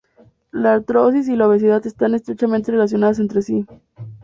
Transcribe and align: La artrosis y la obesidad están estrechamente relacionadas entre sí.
La 0.51 0.73
artrosis 0.73 1.27
y 1.29 1.35
la 1.35 1.47
obesidad 1.47 1.85
están 1.85 2.15
estrechamente 2.15 2.71
relacionadas 2.71 3.19
entre 3.19 3.43
sí. 3.43 3.67